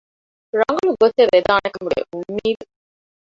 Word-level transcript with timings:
ރަނގަޅު 0.59 0.91
ގޮތެއް 1.01 1.31
ވެދާނެ 1.35 1.67
ކަމުގެ 1.73 1.99
އުންމީދު 2.11 2.65